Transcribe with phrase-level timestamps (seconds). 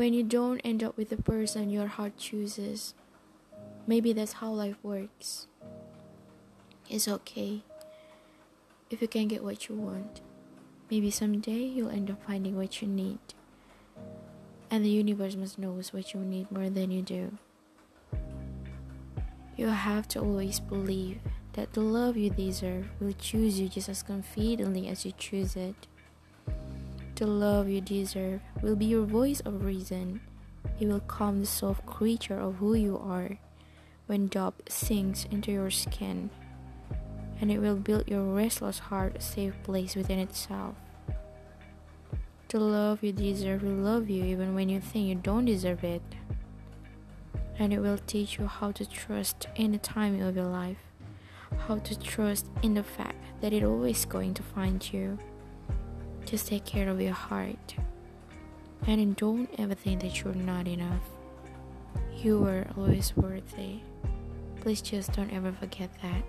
[0.00, 2.94] when you don't end up with the person your heart chooses.
[3.86, 5.46] Maybe that's how life works.
[6.88, 7.60] It's okay
[8.88, 10.22] if you can get what you want.
[10.90, 13.18] Maybe someday you'll end up finding what you need.
[14.70, 17.36] And the universe must knows what you need more than you do.
[19.58, 21.18] You have to always believe
[21.52, 25.89] that the love you deserve will choose you just as confidently as you choose it.
[27.20, 30.22] The love you deserve will be your voice of reason.
[30.80, 33.36] It will calm the soft creature of who you are
[34.06, 36.30] when doubt sinks into your skin,
[37.38, 40.76] and it will build your restless heart a safe place within itself.
[42.48, 46.00] The love you deserve will love you even when you think you don't deserve it.
[47.58, 50.78] And it will teach you how to trust in the timing of your life,
[51.68, 55.18] how to trust in the fact that it's always going to find you.
[56.24, 57.74] Just take care of your heart.
[58.86, 61.02] And don't ever think that you're not enough.
[62.16, 63.80] You are always worthy.
[64.60, 66.22] Please just don't ever forget that.